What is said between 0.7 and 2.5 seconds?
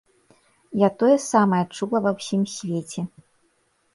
Я тое самае чула ва ўсім